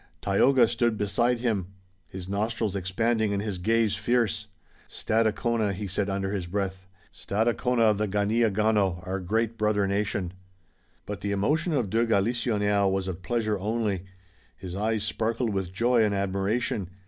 [0.19, 1.73] Tayoga stood beside him,
[2.07, 4.47] his nostrils expanding and his gaze fierce:
[4.89, 10.33] "Stadacona!" he said under his breath, "Stadacona of the Ganeagaono, our great brother nation!"
[11.05, 14.03] But the emotion of de Galisonnière was of pleasure only.
[14.57, 16.89] His eyes sparkled with joy and admiration.